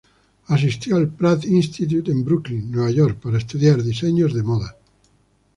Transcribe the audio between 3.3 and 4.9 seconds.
estudiar diseño de Modas.